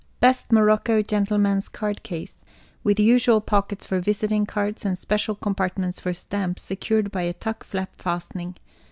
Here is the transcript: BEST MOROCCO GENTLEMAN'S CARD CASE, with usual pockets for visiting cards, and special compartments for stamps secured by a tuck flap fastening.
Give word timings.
BEST 0.19 0.51
MOROCCO 0.51 1.03
GENTLEMAN'S 1.03 1.69
CARD 1.69 2.01
CASE, 2.01 2.43
with 2.83 2.99
usual 2.99 3.39
pockets 3.39 3.85
for 3.85 3.99
visiting 3.99 4.47
cards, 4.47 4.83
and 4.83 4.97
special 4.97 5.35
compartments 5.35 5.99
for 5.99 6.11
stamps 6.11 6.63
secured 6.63 7.11
by 7.11 7.21
a 7.21 7.33
tuck 7.33 7.63
flap 7.63 7.95
fastening. 7.97 8.55